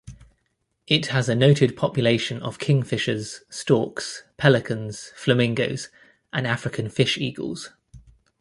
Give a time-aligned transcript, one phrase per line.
[0.87, 5.89] It has a noted population of kingfishers, storks, pelicans, flamingos
[6.33, 7.69] and African fish eagles.